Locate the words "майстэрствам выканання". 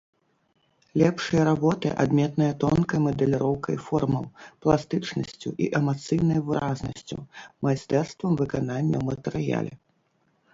7.67-8.95